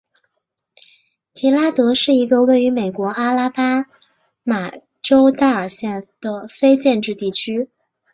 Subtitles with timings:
[1.31, 3.85] 迪拉德是一个位于美国阿拉巴
[4.41, 4.71] 马
[5.03, 7.69] 州戴尔县的非建制地区。